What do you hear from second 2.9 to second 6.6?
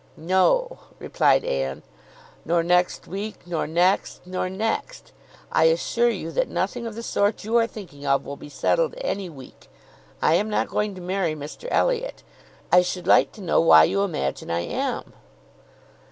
week, nor next, nor next. I assure you that